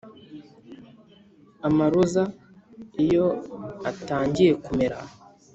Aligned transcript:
amaroza 1.67 2.23
iyo 3.03 3.25
atangiye 3.89 4.53
kumera. 4.65 4.97